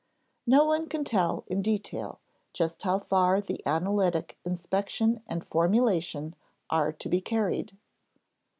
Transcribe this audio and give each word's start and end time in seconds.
No 0.47 0.65
one 0.65 0.89
can 0.89 1.03
tell 1.03 1.43
in 1.45 1.61
detail 1.61 2.17
just 2.53 2.81
how 2.81 2.97
far 2.97 3.39
the 3.39 3.61
analytic 3.67 4.35
inspection 4.43 5.21
and 5.27 5.45
formulation 5.45 6.33
are 6.71 6.91
to 6.93 7.07
be 7.07 7.21
carried. 7.21 7.77